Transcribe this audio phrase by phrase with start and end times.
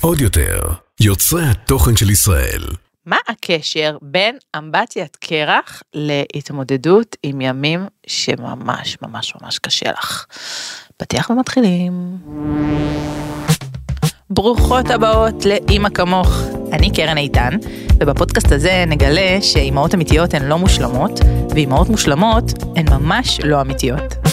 [0.00, 0.60] עוד יותר,
[1.00, 2.62] יוצרי התוכן של ישראל.
[3.06, 10.26] מה הקשר בין אמבטיית קרח להתמודדות עם ימים שממש ממש ממש קשה לך?
[10.96, 12.16] פתיח ומתחילים.
[14.30, 16.42] ברוכות הבאות לאימא כמוך.
[16.72, 17.56] אני קרן איתן,
[18.00, 21.20] ובפודקאסט הזה נגלה שאימהות אמיתיות הן לא מושלמות,
[21.50, 22.44] ואימהות מושלמות
[22.76, 24.29] הן ממש לא אמיתיות.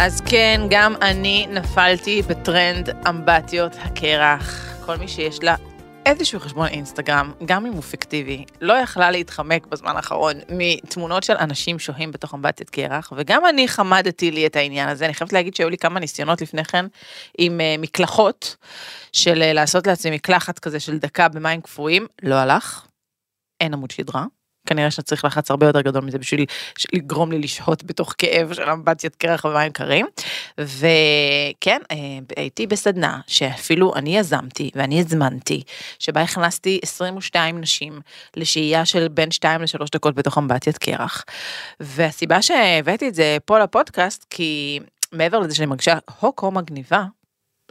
[0.00, 4.76] אז כן, גם אני נפלתי בטרנד אמבטיות הקרח.
[4.86, 5.56] כל מי שיש לה
[6.06, 11.78] איזשהו חשבון אינסטגרם, גם אם הוא פיקטיבי, לא יכלה להתחמק בזמן האחרון מתמונות של אנשים
[11.78, 15.04] שוהים בתוך אמבטיית קרח, וגם אני חמדתי לי את העניין הזה.
[15.04, 16.86] אני חייבת להגיד שהיו לי כמה ניסיונות לפני כן
[17.38, 18.56] עם uh, מקלחות,
[19.12, 22.86] של uh, לעשות לעצמי מקלחת כזה של דקה במים קפואים, לא הלך,
[23.60, 24.24] אין עמוד שדרה.
[24.68, 26.44] כנראה שצריך לחץ הרבה יותר גדול מזה בשביל
[26.92, 30.06] לגרום לי לשהות בתוך כאב של אמבטיית קרח ומים קרים.
[30.58, 31.96] וכן, אה,
[32.36, 35.62] הייתי בסדנה שאפילו אני יזמתי ואני הזמנתי,
[35.98, 38.00] שבה הכנסתי 22 נשים
[38.36, 41.24] לשהייה של בין 2 ל-3 דקות בתוך אמבטיית קרח.
[41.80, 44.80] והסיבה שהבאתי את זה פה לפודקאסט, כי
[45.12, 47.04] מעבר לזה שאני מרגישה הוקו מגניבה,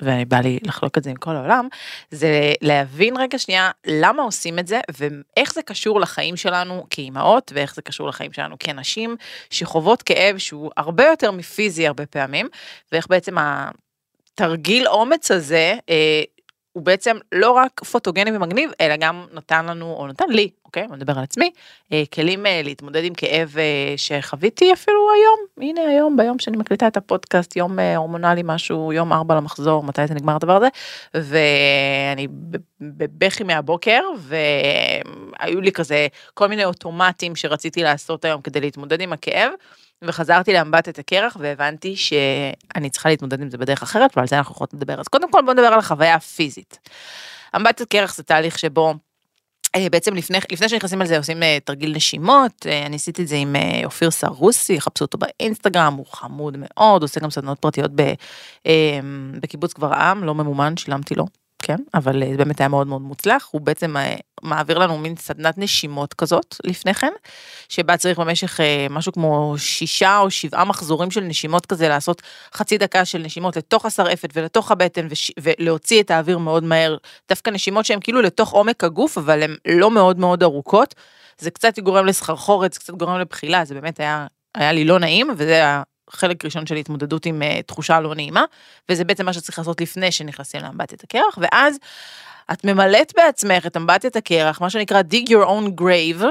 [0.02, 1.68] ובא לי לחלוק את זה עם כל העולם,
[2.12, 7.76] זה להבין רגע שנייה למה עושים את זה ואיך זה קשור לחיים שלנו כאימהות ואיך
[7.76, 9.16] זה קשור לחיים שלנו כנשים
[9.50, 12.48] שחוות כאב שהוא הרבה יותר מפיזי הרבה פעמים
[12.92, 16.24] ואיך בעצם התרגיל אומץ הזה אה,
[16.78, 20.92] הוא בעצם לא רק פוטוגני ומגניב, אלא גם נתן לנו, או נתן לי, אוקיי, אני
[20.92, 21.52] מדבר על עצמי,
[21.94, 26.88] אה, כלים אה, להתמודד עם כאב אה, שחוויתי אפילו היום, הנה היום, ביום שאני מקליטה
[26.88, 30.68] את הפודקאסט, יום הורמונלי משהו, יום ארבע למחזור, מתי זה נגמר הדבר הזה,
[31.14, 32.28] ואני
[32.82, 39.52] בבכי מהבוקר, והיו לי כזה כל מיני אוטומטים שרציתי לעשות היום כדי להתמודד עם הכאב.
[40.02, 44.74] וחזרתי לאמבט הקרח והבנתי שאני צריכה להתמודד עם זה בדרך אחרת ועל זה אנחנו יכולות
[44.74, 45.00] לדבר.
[45.00, 46.80] אז קודם כל בוא נדבר על החוויה הפיזית.
[47.56, 48.94] אמבט הקרח זה תהליך שבו
[49.92, 53.36] בעצם לפני, לפני שנכנסים על זה עושים אה, תרגיל נשימות, אה, אני עשיתי את זה
[53.36, 53.56] עם
[53.86, 57.92] אופיר סרוסי, חפשו אותו באינסטגרם, הוא חמוד מאוד, עושה גם סדנות פרטיות
[59.42, 61.26] בקיבוץ גברעם, לא ממומן, שילמתי לו.
[61.68, 63.96] כן, אבל זה באמת היה מאוד מאוד מוצלח, הוא בעצם
[64.42, 67.12] מעביר לנו מין סדנת נשימות כזאת לפני כן,
[67.70, 72.22] שבה צריך במשך משהו כמו שישה או שבעה מחזורים של נשימות כזה, לעשות
[72.54, 75.32] חצי דקה של נשימות לתוך השרעפת ולתוך הבטן וש...
[75.40, 76.98] ולהוציא את האוויר מאוד מהר,
[77.30, 80.96] דווקא נשימות שהן כאילו לתוך עומק הגוף, אבל הן לא מאוד מאוד ארוכות,
[81.38, 85.30] זה קצת גורם לסחרחורת, זה קצת גורם לבחילה, זה באמת היה, היה לי לא נעים,
[85.38, 88.46] וזה היה חלק ראשון של התמודדות עם uh, תחושה לא נעימה,
[88.90, 91.78] וזה בעצם מה שצריך לעשות לפני שנכנסים לאמבטיית הקרח, ואז
[92.52, 96.24] את ממלאת בעצמך את אמבטיית הקרח, מה שנקרא dig your own grave,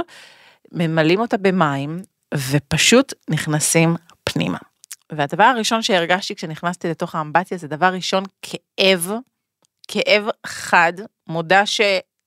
[0.73, 2.03] ממלאים אותה במים,
[2.35, 4.59] ופשוט נכנסים פנימה.
[5.13, 9.13] והדבר הראשון שהרגשתי כשנכנסתי לתוך האמבטיה זה דבר ראשון כאב,
[9.89, 10.93] כאב חד,
[11.27, 11.81] מודה ש...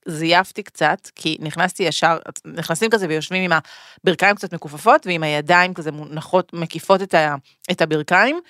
[0.08, 3.60] זייפתי קצת, כי נכנסתי ישר, נכנסים כזה ויושבים עם
[4.04, 7.34] הברכיים קצת מכופפות ועם הידיים כזה מונחות, מקיפות את, ה,
[7.70, 8.40] את הברכיים,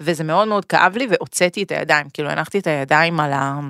[0.00, 3.60] וזה מאוד מאוד כאב לי והוצאתי את הידיים, כאילו הנחתי את הידיים על, ה,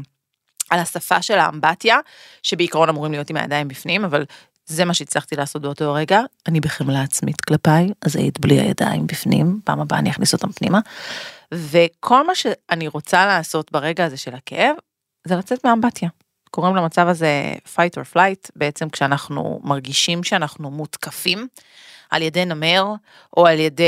[0.70, 1.98] על השפה של האמבטיה,
[2.42, 4.24] שבעיקרון אמורים להיות עם הידיים בפנים, אבל
[4.66, 9.60] זה מה שהצלחתי לעשות באותו רגע, אני בחמלה עצמית כלפיי, אז היית בלי הידיים בפנים,
[9.64, 10.80] פעם הבאה אני אכניס אותם פנימה.
[11.54, 14.76] וכל מה שאני רוצה לעשות ברגע הזה של הכאב,
[15.26, 16.08] זה לצאת מהאמבטיה.
[16.50, 21.49] קוראים למצב הזה fight or flight, בעצם כשאנחנו מרגישים שאנחנו מותקפים
[22.10, 22.84] על ידי נמר
[23.37, 23.84] או על ידי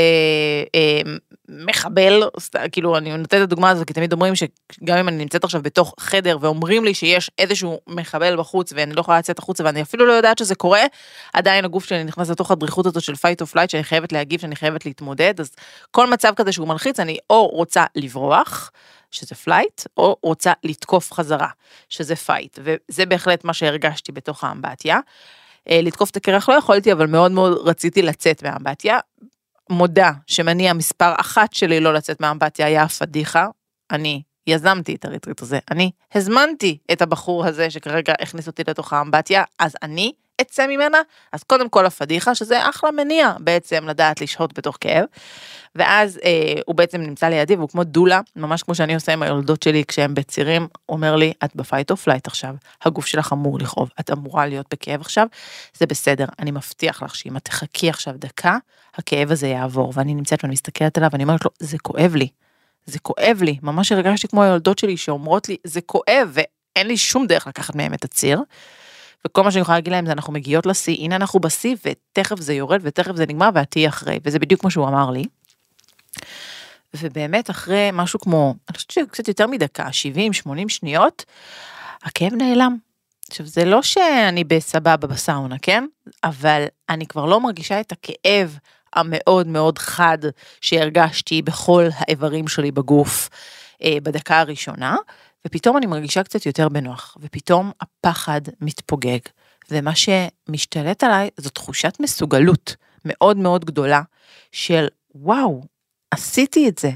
[0.75, 1.01] אה,
[1.49, 2.23] מחבל,
[2.71, 5.95] כאילו אני נותנת את הדוגמה הזו כי תמיד אומרים שגם אם אני נמצאת עכשיו בתוך
[5.99, 10.13] חדר ואומרים לי שיש איזשהו מחבל בחוץ ואני לא יכולה לצאת החוצה ואני אפילו לא
[10.13, 10.81] יודעת שזה קורה,
[11.33, 14.55] עדיין הגוף שלי נכנס לתוך הדריכות הזאת של fight or flight שאני חייבת להגיב, שאני
[14.55, 15.51] חייבת להתמודד, אז
[15.91, 18.71] כל מצב כזה שהוא מלחיץ אני או רוצה לברוח,
[19.11, 21.47] שזה flight, או רוצה לתקוף חזרה,
[21.89, 24.99] שזה fight, וזה בהחלט מה שהרגשתי בתוך האמבטיה.
[25.69, 28.99] אה, לתקוף את הקרח לא יכולתי, אבל מאוד מאוד רציתי לצאת מהאמבטיה.
[29.69, 33.47] מודה שמניע מספר אחת שלי לא לצאת מהאמבטיה היה הפדיחה.
[33.91, 38.93] אני יזמתי את ה retreat הזה, אני הזמנתי את הבחור הזה שכרגע הכניס אותי לתוך
[38.93, 40.97] האמבטיה, אז אני אצא ממנה,
[41.31, 45.05] אז קודם כל הפדיחה, שזה אחלה מניע בעצם לדעת לשהות בתוך כאב.
[45.75, 49.63] ואז אה, הוא בעצם נמצא לידי והוא כמו דולה, ממש כמו שאני עושה עם היולדות
[49.63, 53.89] שלי כשהם בצירים, אומר לי, את ב fight או flight עכשיו, הגוף שלך אמור לכאוב,
[53.99, 55.27] את אמורה להיות בכאב עכשיו,
[55.77, 58.57] זה בסדר, אני מבטיח לך שאם את תחכי עכשיו דקה,
[58.95, 62.27] הכאב הזה יעבור, ואני נמצאת ואני מסתכלת עליו ואני אומרת לו, זה כואב לי,
[62.85, 67.27] זה כואב לי, ממש הרגשתי כמו היולדות שלי שאומרות לי, זה כואב, ואין לי שום
[67.27, 68.39] דרך לקחת מהם את הציר.
[69.27, 72.53] וכל מה שאני יכולה להגיד להם זה אנחנו מגיעות לשיא, הנה אנחנו בשיא ותכף זה
[72.53, 75.23] יורד ותכף זה נגמר ואת תהיי אחרי, וזה בדיוק כמו שהוא אמר לי.
[76.93, 79.87] ובאמת אחרי משהו כמו, אני חושבת שקצת יותר מדקה,
[80.47, 81.25] 70-80 שניות,
[82.03, 82.77] הכאב נעלם.
[83.29, 85.85] עכשיו, זה לא שאני בסבבה בסאונה, כן?
[86.23, 88.57] אבל אני כבר לא מרגישה את הכאב
[88.93, 90.17] המאוד מאוד חד
[90.61, 93.29] שהרגשתי בכל האיברים שלי בגוף
[93.83, 94.95] אה, בדקה הראשונה,
[95.47, 99.19] ופתאום אני מרגישה קצת יותר בנוח, ופתאום הפחד מתפוגג.
[99.71, 102.75] ומה שמשתלט עליי זו תחושת מסוגלות
[103.05, 104.01] מאוד מאוד גדולה
[104.51, 105.63] של וואו,
[106.11, 106.91] עשיתי את זה,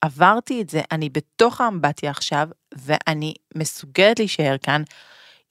[0.00, 4.82] עברתי את זה, אני בתוך האמבטיה עכשיו, ואני מסוגלת להישאר כאן.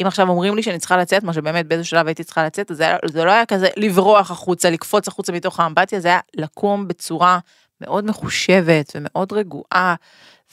[0.01, 2.95] אם עכשיו אומרים לי שאני צריכה לצאת, מה שבאמת באיזה שלב הייתי צריכה לצאת, זה,
[3.05, 7.39] זה לא היה כזה לברוח החוצה, לקפוץ החוצה מתוך האמבטיה, זה היה לקום בצורה
[7.81, 9.95] מאוד מחושבת ומאוד רגועה,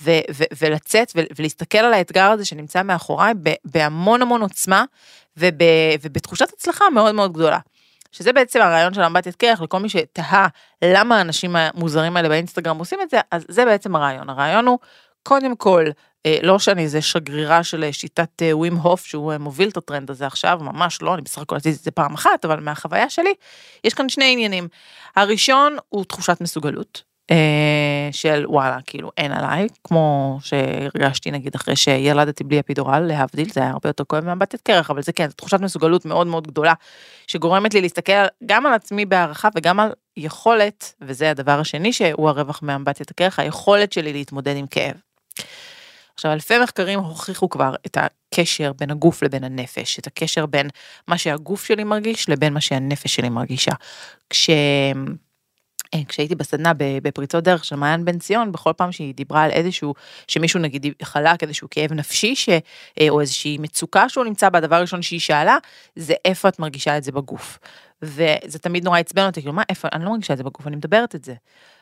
[0.03, 3.35] ו- ו- ולצאת ו- ולהסתכל על האתגר הזה שנמצא מאחוריי
[3.65, 4.85] בהמון המון עוצמה
[5.37, 5.53] וב-
[6.03, 7.59] ובתחושת הצלחה מאוד מאוד גדולה.
[8.12, 10.49] שזה בעצם הרעיון של אמבטיית קרח לכל מי שתהה
[10.85, 14.31] למה האנשים המוזרים האלה באינסטגרם עושים את זה, אז זה בעצם הרעיון.
[14.31, 14.79] הרעיון הוא
[15.23, 15.85] קודם כל,
[16.27, 20.11] אה, לא שאני איזה שגרירה של אה, שיטת אה, ווים הוף שהוא מוביל את הטרנד
[20.11, 23.35] הזה עכשיו, ממש לא, אני בסך הכל עשיתי את זה פעם אחת, אבל מהחוויה שלי,
[23.85, 24.69] יש כאן שני עניינים.
[25.17, 27.18] הראשון הוא תחושת מסוגלות, אה,
[28.12, 33.70] של וואלה, כאילו אין עליי, כמו שהרגשתי נגיד אחרי שילדתי בלי אפידורל, להבדיל, זה היה
[33.70, 36.72] הרבה יותר כואב מאמבטת קרח, אבל זה כן, זו תחושת מסוגלות מאוד מאוד גדולה,
[37.26, 38.12] שגורמת לי להסתכל
[38.46, 43.92] גם על עצמי בהערכה וגם על יכולת, וזה הדבר השני שהוא הרווח מאמבטת הקרח, היכולת
[43.92, 44.94] שלי להתמודד עם כאב.
[46.14, 50.69] עכשיו, אלפי מחקרים הוכיחו כבר את הקשר בין הגוף לבין הנפש, את הקשר בין
[51.08, 53.72] מה שהגוף שלי מרגיש לבין מה שהנפש שלי מרגישה.
[54.30, 54.50] כש...
[55.94, 59.94] אה, כשהייתי בסדנה בפריצות דרך של מעיין בן ציון, בכל פעם שהיא דיברה על איזשהו,
[60.28, 62.48] שמישהו נגיד חלק איזשהו כאב נפשי, ש,
[63.00, 65.56] אה, או איזושהי מצוקה שהוא נמצא בה, הדבר הראשון שהיא שאלה,
[65.96, 67.58] זה איפה את מרגישה את זה בגוף.
[68.02, 70.76] וזה תמיד נורא עצבן אותי, כאילו מה, איפה, אני לא מרגישה את זה בגוף, אני
[70.76, 71.34] מדברת את זה.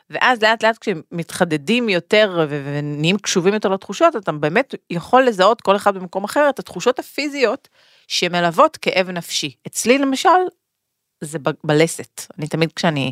[0.09, 5.97] ואז לאט לאט כשמתחדדים יותר ונהיים קשובים יותר לתחושות, אתה באמת יכול לזהות כל אחד
[5.97, 7.67] במקום אחר את התחושות הפיזיות
[8.07, 9.55] שמלוות כאב נפשי.
[9.67, 10.29] אצלי למשל,
[11.21, 12.21] זה בלסת.
[12.39, 13.11] אני תמיד כשאני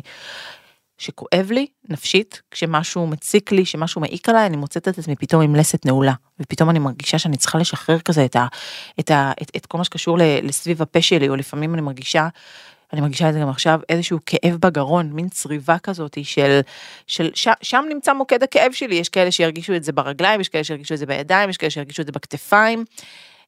[0.98, 5.56] שכואב לי נפשית, כשמשהו מציק לי, שמשהו מעיק עליי, אני מוצאת את עצמי פתאום עם
[5.56, 8.46] לסת נעולה, ופתאום אני מרגישה שאני צריכה לשחרר כזה את, ה,
[9.00, 12.28] את, ה, את, את כל מה שקשור לסביב הפה שלי, או לפעמים אני מרגישה,
[12.92, 16.60] אני מרגישה את זה גם עכשיו, איזשהו כאב בגרון, מין צריבה כזאת של,
[17.06, 20.64] של ש, שם נמצא מוקד הכאב שלי, יש כאלה שירגישו את זה ברגליים, יש כאלה
[20.64, 22.84] שירגישו את זה בידיים, יש כאלה שירגישו את זה בכתפיים.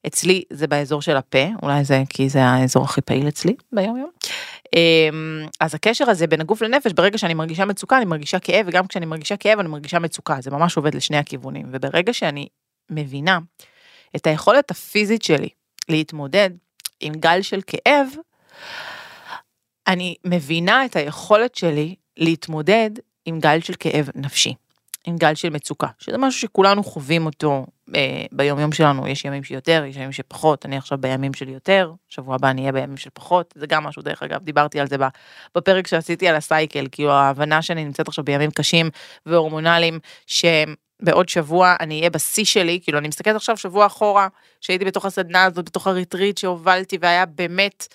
[0.06, 4.10] אצלי זה באזור של הפה, אולי זה כי זה האזור הכי פעיל אצלי ביום יום.
[4.76, 8.86] אמ, אז הקשר הזה בין הגוף לנפש, ברגע שאני מרגישה מצוקה, אני מרגישה כאב, וגם
[8.86, 11.66] כשאני מרגישה כאב, אני מרגישה מצוקה, זה ממש עובד לשני הכיוונים.
[11.72, 12.48] וברגע שאני
[12.90, 13.38] מבינה
[14.16, 15.48] את היכולת הפיזית שלי
[15.88, 16.50] להתמודד
[17.00, 18.08] עם גל של כאב,
[19.86, 22.90] אני מבינה את היכולת שלי להתמודד
[23.24, 24.54] עם גל של כאב נפשי,
[25.08, 29.08] עם גל של מצוקה, שזה משהו שכולנו חווים אותו אה, ביום יום שלנו.
[29.08, 32.72] יש ימים שיותר, יש ימים שפחות, אני עכשיו בימים של יותר, שבוע הבא אני אהיה
[32.72, 34.96] בימים של פחות, זה גם משהו דרך אגב, דיברתי על זה
[35.54, 38.90] בפרק שעשיתי על הסייקל, כאילו ההבנה שאני נמצאת עכשיו בימים קשים
[39.26, 44.28] והורמונליים, שבעוד שבוע אני אהיה בשיא שלי, כאילו אני מסתכלת עכשיו שבוע אחורה,
[44.60, 47.86] שהייתי בתוך הסדנה הזאת, בתוך הריטריט שהובלתי והיה באמת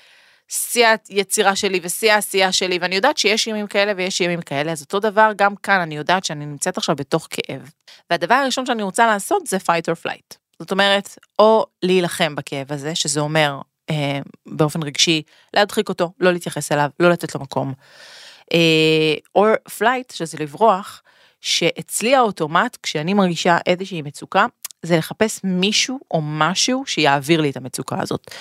[0.47, 4.81] שיא היצירה שלי ושיא העשייה שלי, ואני יודעת שיש ימים כאלה ויש ימים כאלה, אז
[4.81, 7.69] אותו דבר גם כאן, אני יודעת שאני נמצאת עכשיו בתוך כאב.
[8.09, 10.37] והדבר הראשון שאני רוצה לעשות זה fight or flight.
[10.59, 15.21] זאת אומרת, או להילחם בכאב הזה, שזה אומר אה, באופן רגשי,
[15.53, 17.73] להדחיק אותו, לא להתייחס אליו, לא לתת לו מקום.
[18.53, 21.01] אה, or flight, שזה לברוח,
[21.41, 24.45] שאצלי האוטומט, כשאני מרגישה איזושהי מצוקה,
[24.83, 28.31] זה לחפש מישהו או משהו שיעביר לי את המצוקה הזאת.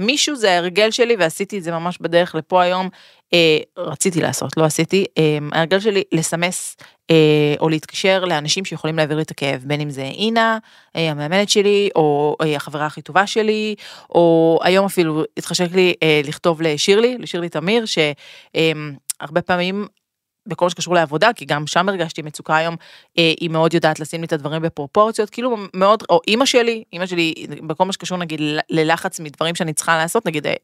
[0.00, 2.88] מישהו זה ההרגל שלי ועשיתי את זה ממש בדרך לפה היום,
[3.34, 6.76] אה, רציתי לעשות, לא עשיתי, אה, ההרגל שלי לסמס
[7.10, 10.58] אה, או להתקשר לאנשים שיכולים להעביר לי את הכאב, בין אם זה אינה,
[10.96, 13.74] אה, המאמנת שלי, או אה, החברה הכי טובה שלי,
[14.10, 19.86] או היום אפילו התחשק לי אה, לכתוב לשירלי, לשירלי תמיר, שהרבה אה, פעמים
[20.46, 22.76] בכל שקשור לעבודה, כי גם שם הרגשתי מצוקה היום,
[23.18, 27.06] אה, היא מאוד יודעת לשים לי את הדברים בפרופורציות, כאילו מאוד, או אימא שלי, אימא
[27.06, 27.34] שלי,
[27.66, 30.54] בכל מה שקשור נגיד ללחץ מדברים שאני צריכה לעשות, נגיד, אה,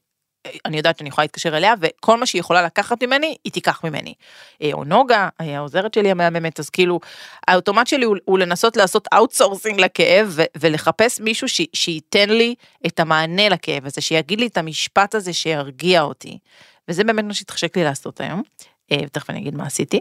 [0.65, 4.15] אני יודעת שאני יכולה להתקשר אליה, וכל מה שהיא יכולה לקחת ממני, היא תיקח ממני.
[4.63, 7.01] אה, או נוגה, העוזרת שלי המהממת, אז כאילו,
[7.49, 12.55] האוטומט שלי הוא, הוא לנסות לעשות outsourcing לכאב, ו- ולחפש מישהו ש- שייתן לי
[12.87, 16.39] את המענה לכאב הזה, שיגיד לי את המשפט הזה שירגיע אותי.
[16.89, 18.43] וזה באמת מה שהתחשק לי לעשות היום.
[18.93, 20.01] אה, תכף אני אגיד מה עשיתי,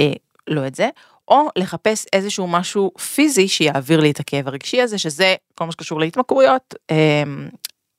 [0.00, 0.12] אה,
[0.48, 0.88] לא את זה,
[1.28, 6.00] או לחפש איזשהו משהו פיזי שיעביר לי את הכאב הרגשי הזה, שזה כל מה שקשור
[6.00, 7.22] להתמכרויות, אה,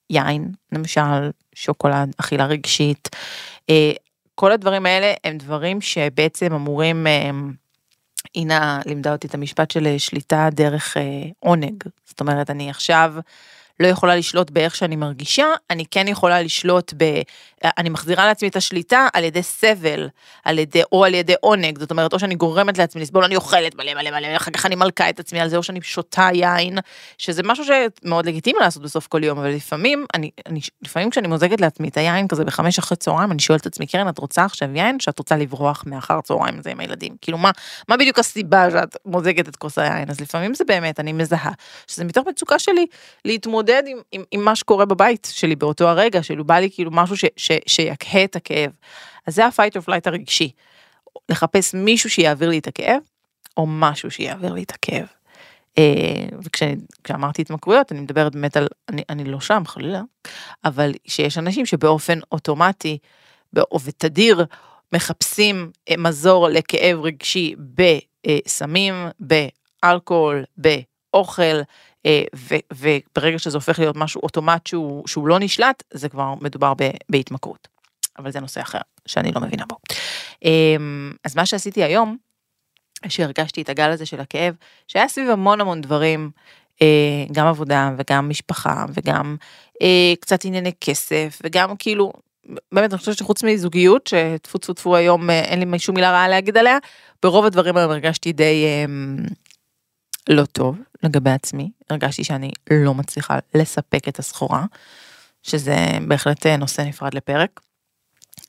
[0.10, 3.10] יין, למשל, שוקולד, אכילה רגשית,
[4.36, 7.08] כל הדברים האלה הם דברים שבעצם אמורים
[8.36, 11.84] אינה לימדה אותי את המשפט של שליטה דרך אה, עונג.
[12.06, 13.14] זאת אומרת, אני עכשיו
[13.80, 17.22] לא יכולה לשלוט באיך שאני מרגישה, אני כן יכולה לשלוט ב...
[17.78, 20.10] אני מחזירה לעצמי את השליטה על ידי סבל,
[20.44, 23.76] על ידי, או על ידי עונג, זאת אומרת, או שאני גורמת לעצמי לסבול, אני אוכלת
[23.76, 26.78] מלא מלא מלא, אחר כך אני מלכה את עצמי על זה, או שאני שותה יין,
[27.18, 31.62] שזה משהו שמאוד לגיטימי לעשות בסוף כל יום, אבל לפעמים, אני, אני, לפעמים כשאני מוזגת
[31.62, 34.70] לעצמי את היין כזה בחמש אחרי צהריים, אני שואלת את עצמי, קרן, את רוצה עכשיו
[34.76, 37.16] יין, שאת רוצה לברוח מאחר צהריים הזה עם הילדים?
[37.22, 37.52] כאילו, מה,
[37.90, 40.10] מה בדיוק הסיבה שאת מוזגת את כוס היין?
[40.10, 41.52] אז לפעמים זה באמת, אני מזהה,
[41.88, 42.86] שזה מתוך מצוקה שלי
[43.26, 47.18] להתמודד עם, עם, עם מה שקורה בבית שלי באותו הרגע, כאילו בא לי כאילו משהו
[47.18, 48.72] ש, ש, שיקהה את הכאב.
[49.28, 50.52] אז זה ה-fight or flight הרגשי.
[51.30, 53.02] לחפש מישהו שיעביר לי את הכאב,
[53.58, 55.06] או משהו שיעביר לי את הכאב.
[55.78, 60.02] אה, וכשאמרתי התמכרויות, אני מדברת באמת על, אני, אני לא שם חלילה,
[60.66, 62.98] אבל שיש אנשים שבאופן אוטומטי
[63.84, 64.46] ותדיר
[64.94, 71.62] מחפשים אה, מזור לכאב רגשי בסמים, באלכוהול, באוכל,
[72.06, 72.24] אה,
[72.74, 76.74] וברגע שזה הופך להיות משהו אוטומט שהוא, שהוא לא נשלט, זה כבר מדובר
[77.10, 77.68] בהתמכרות.
[78.20, 79.76] אבל זה נושא אחר שאני לא מבינה בו.
[80.44, 82.18] אמ, אז מה שעשיתי היום,
[83.08, 84.56] שהרגשתי את הגל הזה של הכאב,
[84.88, 86.32] שהיה סביב המון המון דברים,
[86.82, 89.36] אה, גם עבודה וגם משפחה וגם
[89.82, 92.14] אה, קצת ענייני כסף וגם כאילו,
[92.72, 96.58] באמת אני חושבת שחוץ מזוגיות, שטפו טפו טפו היום אין לי שום מילה רעה להגיד
[96.58, 96.78] עליה,
[97.24, 99.18] ברוב הדברים היום הרגשתי די אמ,
[100.30, 104.66] לא טוב לגבי עצמי, הרגשתי שאני לא מצליחה לספק את הסחורה,
[105.44, 105.76] שזה
[106.08, 107.60] בהחלט נושא נפרד לפרק.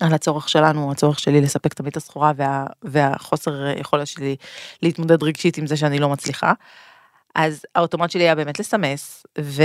[0.00, 4.36] על הצורך שלנו, הצורך שלי לספק תמיד את הסחורה וה, והחוסר יכולת שלי
[4.82, 6.52] להתמודד רגשית עם זה שאני לא מצליחה.
[7.34, 9.62] אז האוטומט שלי היה באמת לסמס ו-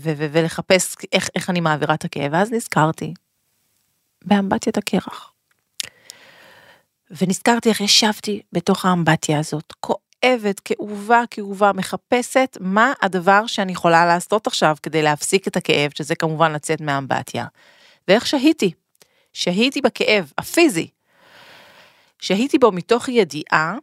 [0.00, 3.14] ו- ו- ולחפש איך, איך אני מעבירה את הכאב, ואז נזכרתי
[4.24, 5.32] באמבטיית הקרח.
[7.10, 9.72] ונזכרתי איך ישבתי בתוך האמבטיה הזאת,
[10.26, 16.14] כואבת, כאובה, כאובה, מחפשת מה הדבר שאני יכולה לעשות עכשיו כדי להפסיק את הכאב, שזה
[16.14, 17.46] כמובן לצאת מהאמבטיה.
[18.08, 18.72] ואיך שהיתי,
[19.32, 20.88] שהיתי בכאב הפיזי,
[22.18, 23.74] שהיתי בו מתוך ידיעה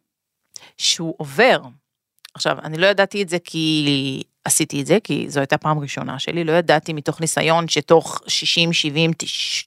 [0.77, 1.59] שהוא עובר.
[2.33, 6.19] עכשיו, אני לא ידעתי את זה כי עשיתי את זה, כי זו הייתה פעם ראשונה
[6.19, 9.11] שלי, לא ידעתי מתוך ניסיון שתוך 60, 70,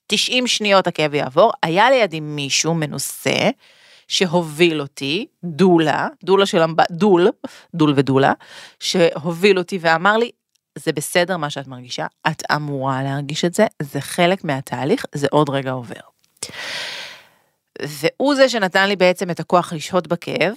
[0.07, 1.53] 90 שניות הכאב יעבור.
[1.63, 3.51] היה לידי מישהו מנוסה,
[4.09, 6.81] שהוביל אותי, דולה, דולה של אמב...
[6.91, 7.29] דול,
[7.75, 8.33] דול ודולה,
[8.81, 10.31] שהוביל אותי ואמר לי,
[10.79, 15.51] זה בסדר מה שאת מרגישה, את אמורה להרגיש את זה, זה חלק מהתהליך, זה עוד
[15.51, 16.01] רגע עובר.
[17.83, 20.55] והוא זה שנתן לי בעצם את הכוח לשהות בכאב,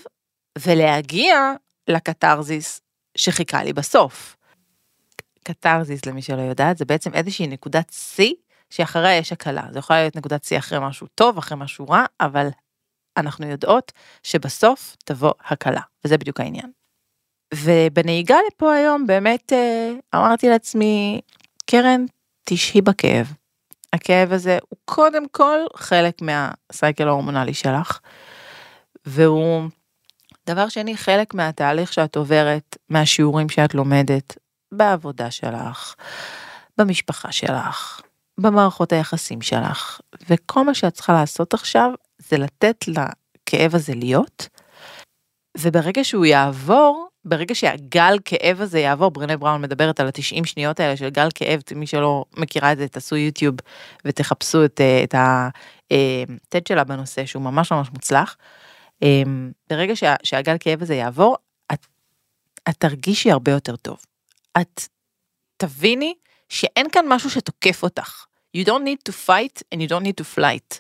[0.58, 1.54] ולהגיע
[1.88, 2.82] לקתרזיס
[3.18, 4.36] שחיכה לי בסוף.
[5.44, 8.34] קתרזיס, למי שלא יודעת, זה בעצם איזושהי נקודת שיא
[8.70, 9.64] שאחריה יש הקלה.
[9.72, 12.48] זה יכול להיות נקודת שיא אחרי משהו טוב, אחרי משהו רע, אבל
[13.20, 13.92] אנחנו יודעות
[14.24, 16.72] שבסוף תבוא הקלה, וזה בדיוק העניין.
[17.54, 21.22] ובנהיגה לפה היום באמת אה, אמרתי לעצמי,
[21.66, 22.06] קרן,
[22.46, 23.34] תשהי בכאב.
[23.94, 28.00] הכאב הזה הוא קודם כל חלק מהסייקל ההורמונלי שלך,
[29.06, 29.70] והוא
[30.48, 34.38] דבר שני, חלק מהתהליך שאת עוברת, מהשיעורים שאת לומדת,
[34.72, 35.96] בעבודה שלך,
[36.78, 38.02] במשפחה שלך,
[38.40, 40.00] במערכות היחסים שלך,
[40.30, 44.48] וכל מה שאת צריכה לעשות עכשיו זה לתת לכאב הזה להיות,
[45.58, 50.98] וברגע שהוא יעבור, ברגע שהגל כאב הזה יעבור, ברנה בראון מדברת על ה-90 שניות האלה
[50.98, 53.56] של גל כאב, מי שלא מכירה את זה, תעשו יוטיוב
[54.06, 58.38] ותחפשו את, אה, את ה-TED אה, שלה בנושא, שהוא ממש ממש מוצלח.
[59.04, 59.24] אה,
[59.70, 61.38] ברגע שה, שהגל כאב הזה יעבור,
[61.74, 61.86] את,
[62.70, 63.98] את תרגישי הרבה יותר טוב.
[64.62, 64.82] את
[65.58, 66.14] תביני
[66.50, 68.26] שאין כאן משהו שתוקף אותך.
[68.58, 70.80] You don't need to fight and you don't need to flight.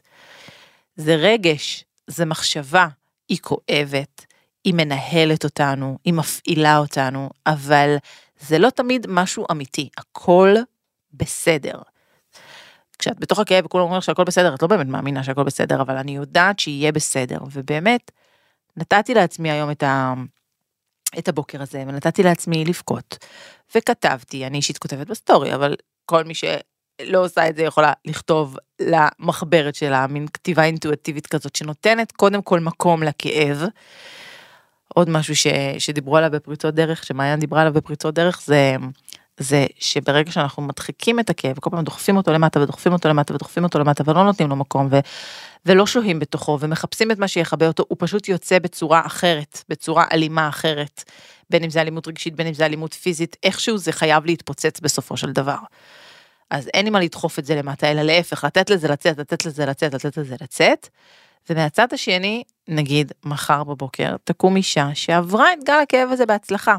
[0.99, 2.87] זה רגש, זה מחשבה,
[3.29, 4.25] היא כואבת,
[4.63, 7.95] היא מנהלת אותנו, היא מפעילה אותנו, אבל
[8.39, 10.55] זה לא תמיד משהו אמיתי, הכל
[11.13, 11.81] בסדר.
[12.99, 16.15] כשאת בתוך הכאב וכולם אומרים שהכל בסדר, את לא באמת מאמינה שהכל בסדר, אבל אני
[16.15, 18.11] יודעת שיהיה בסדר, ובאמת,
[18.77, 20.13] נתתי לעצמי היום את, ה...
[21.19, 23.17] את הבוקר הזה, ונתתי לעצמי לבכות,
[23.75, 25.75] וכתבתי, אני אישית כותבת בסטורי, אבל
[26.05, 26.33] כל מי
[27.01, 32.59] שלא עושה את זה יכולה לכתוב למחברת שלה, מין כתיבה אינטואטיבית כזאת, שנותנת קודם כל
[32.59, 33.63] מקום לכאב.
[34.87, 38.75] עוד משהו ש, שדיברו עליו בפריצות דרך, שמעיין דיברה עליו בפריצות דרך, זה,
[39.37, 43.63] זה שברגע שאנחנו מדחיקים את הכאב, כל פעם דוחפים אותו למטה ודוחפים אותו למטה ודוחפים
[43.63, 44.99] אותו למטה ולא נותנים לו מקום ו,
[45.65, 50.49] ולא שוהים בתוכו ומחפשים את מה שיכבה אותו, הוא פשוט יוצא בצורה אחרת, בצורה אלימה
[50.49, 51.03] אחרת.
[51.49, 55.17] בין אם זה אלימות רגשית, בין אם זה אלימות פיזית, איכשהו זה חייב להתפוצץ בסופו
[55.17, 55.57] של דבר.
[56.49, 59.65] אז אין לי מה לדחוף את זה למטה, אלא להפך, לתת לזה לצאת, לתת לזה
[59.65, 60.89] לצאת, לתת לזה לצאת.
[61.49, 66.77] ומהצד השני, נגיד מחר בבוקר תקום אישה שעברה את גל הכאב הזה בהצלחה.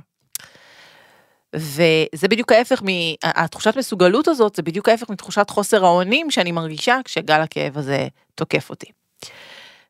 [1.57, 2.83] וזה בדיוק ההפך,
[3.25, 8.71] התחושת מסוגלות הזאת זה בדיוק ההפך מתחושת חוסר האונים שאני מרגישה כשגל הכאב הזה תוקף
[8.71, 8.87] אותי.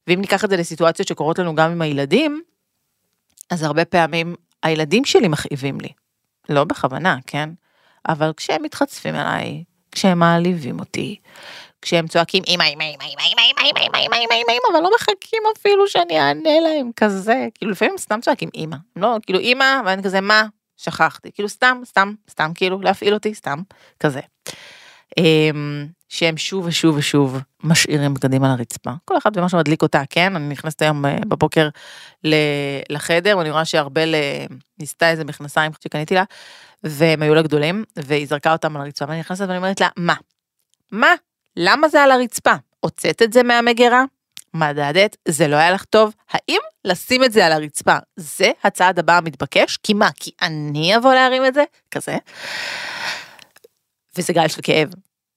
[0.07, 2.43] ואם ניקח את זה לסיטואציות שקורות לנו גם עם הילדים,
[3.51, 5.89] אז הרבה פעמים הילדים שלי מכאיבים לי.
[6.49, 7.51] לא בכוונה, כן?
[8.09, 11.17] אבל כשהם מתחצפים אליי, כשהם מעליבים אותי,
[11.83, 14.81] כשהם צועקים אמא אמא אמא אמא אמא אמא אמא אמא אמא אמא אמא אמא אבל
[14.83, 17.47] לא מחכים אפילו שאני אענה להם כזה.
[17.55, 20.47] כאילו לפעמים סתם צועקים אמא לא כאילו אמא ואני כזה מה?
[20.77, 23.59] שכחתי כאילו סתם סתם סתם כאילו להפעיל אותי סתם
[24.01, 24.21] כזה.
[26.11, 30.49] שהם שוב ושוב ושוב משאירים בגדים על הרצפה כל אחד ומה שמדליק אותה כן אני
[30.49, 31.69] נכנסת היום בבוקר
[32.90, 34.14] לחדר ואני רואה שארבל
[34.79, 36.25] ניסתה איזה מכנסיים שקניתי לה
[36.85, 40.14] והם היו לה גדולים והיא זרקה אותם על הרצפה ואני נכנסת ואני אומרת לה מה
[40.93, 41.14] מה
[41.57, 42.52] למה זה על הרצפה?
[42.81, 44.05] הוצאת את זה מהמגירה?
[44.55, 46.14] מדדת, זה לא היה לך טוב?
[46.31, 49.76] האם לשים את זה על הרצפה זה הצעד הבא המתבקש?
[49.76, 51.64] כי מה, כי אני אבוא להרים את זה?
[51.90, 52.17] כזה.
[54.19, 54.88] וזה גל של כאב.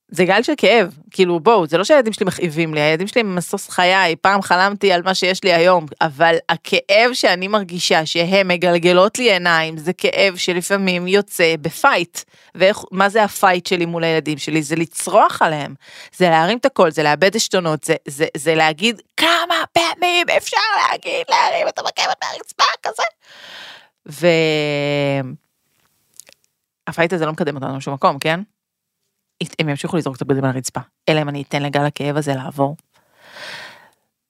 [0.08, 3.38] זה גל של כאב, כאילו בואו, זה לא שהילדים שלי מכאיבים לי, הילדים שלי הם
[3.38, 9.18] משוש חיי, פעם חלמתי על מה שיש לי היום, אבל הכאב שאני מרגישה שהם מגלגלות
[9.18, 12.20] לי עיניים, זה כאב שלפעמים יוצא ב fight.
[12.56, 14.64] ומה זה ה fight שלי מול הילדים שלי?
[14.64, 15.76] זה לצרוח עליהם,
[16.16, 20.58] זה להרים את הקול, זה לאבד עשתונות, זה, זה, זה להגיד כמה פעמים אפשר
[20.90, 23.04] להגיד להרים את המגבת מהרצפה כזה.
[24.10, 24.28] ו...
[26.88, 28.40] הפייט הזה לא מקדם אותנו לשום מקום, כן?
[29.60, 32.76] הם ימשיכו לזרוק את הבגדים על הרצפה, אלא אם אני אתן לגל הכאב הזה לעבור.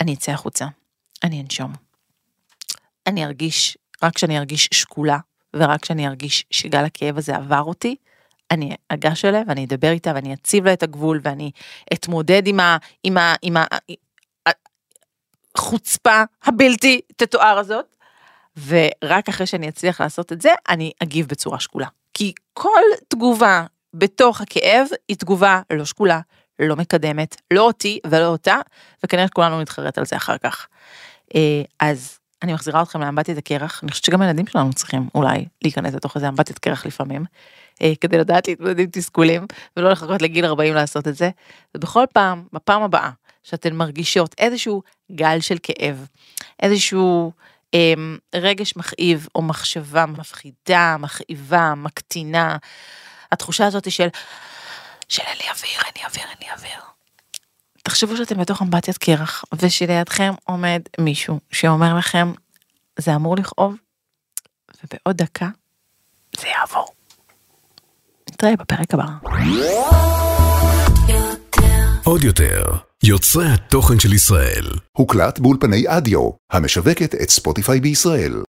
[0.01, 0.65] אני אצא החוצה,
[1.23, 1.73] אני אנשום.
[3.07, 5.17] אני ארגיש, רק כשאני ארגיש שקולה,
[5.55, 7.95] ורק כשאני ארגיש שגל הכאב הזה עבר אותי,
[8.51, 11.51] אני אגש אליה ואני אדבר איתה ואני אציב לה את הגבול ואני
[11.93, 12.77] אתמודד עם ה...
[13.03, 13.35] עם ה...
[13.41, 13.63] עם ה...
[15.55, 17.95] החוצפה הבלתי תתואר הזאת,
[18.67, 21.87] ורק אחרי שאני אצליח לעשות את זה, אני אגיב בצורה שקולה.
[22.13, 26.19] כי כל תגובה בתוך הכאב היא תגובה לא שקולה,
[26.59, 28.55] לא מקדמת, לא אותי ולא אותה,
[29.03, 30.67] וכנראה כולנו נתחרט על זה אחר כך.
[31.35, 35.93] אה, אז אני מחזירה אתכם לאמבטיית הקרח, אני חושבת שגם הילדים שלנו צריכים אולי להיכנס
[35.93, 37.25] לתוך איזה אמבטיית קרח לפעמים,
[37.81, 39.45] אה, כדי לדעת להתמודד עם תסכולים,
[39.77, 41.29] ולא לחכות לגיל 40 לעשות את זה.
[41.75, 43.09] ובכל פעם, בפעם הבאה,
[43.43, 46.07] שאתן מרגישות איזשהו גל של כאב,
[46.61, 47.31] איזשהו
[47.73, 47.93] אה,
[48.35, 52.57] רגש מכאיב או מחשבה מפחידה, מכאיבה, מקטינה,
[53.33, 54.07] התחושה הזאת של,
[55.09, 56.79] של אין לי אוויר, אין לי אוויר, אין לי אוויר.
[57.83, 62.33] תחשבו שאתם בתוך אמבטיית קרח, ושלידכם עומד מישהו שאומר לכם,
[62.99, 63.75] זה אמור לכאוב,
[64.83, 65.47] ובעוד דקה
[66.39, 66.87] זה יעבור.
[68.29, 69.03] נתראה בפרק הבא.
[72.03, 72.63] עוד יותר,
[73.03, 74.65] יוצרי התוכן של ישראל.
[74.91, 78.33] הוקלט באולפני אדיו, המשווקת את ספוטיפיי בישראל.